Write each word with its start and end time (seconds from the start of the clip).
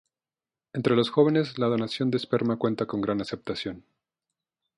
Entre 0.73 0.95
los 0.95 1.11
jóvenes 1.11 1.59
la 1.59 1.67
donación 1.67 2.09
de 2.09 2.17
esperma 2.17 2.57
cuenta 2.57 2.87
con 2.87 3.01
gran 3.01 3.21
aceptación. 3.21 3.85